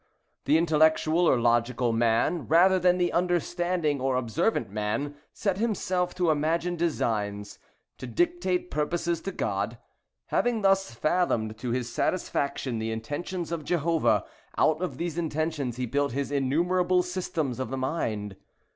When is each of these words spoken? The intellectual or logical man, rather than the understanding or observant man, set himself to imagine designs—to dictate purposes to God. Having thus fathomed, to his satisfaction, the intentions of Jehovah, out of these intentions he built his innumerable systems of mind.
The 0.45 0.57
intellectual 0.57 1.29
or 1.29 1.39
logical 1.39 1.93
man, 1.93 2.47
rather 2.47 2.79
than 2.79 2.97
the 2.97 3.13
understanding 3.13 4.01
or 4.01 4.15
observant 4.15 4.71
man, 4.71 5.13
set 5.31 5.59
himself 5.59 6.15
to 6.15 6.31
imagine 6.31 6.75
designs—to 6.75 8.07
dictate 8.07 8.71
purposes 8.71 9.21
to 9.21 9.31
God. 9.31 9.77
Having 10.29 10.63
thus 10.63 10.91
fathomed, 10.95 11.55
to 11.59 11.69
his 11.69 11.93
satisfaction, 11.93 12.79
the 12.79 12.89
intentions 12.91 13.51
of 13.51 13.63
Jehovah, 13.63 14.25
out 14.57 14.81
of 14.81 14.97
these 14.97 15.19
intentions 15.19 15.75
he 15.77 15.85
built 15.85 16.13
his 16.13 16.31
innumerable 16.31 17.03
systems 17.03 17.59
of 17.59 17.69
mind. 17.69 18.37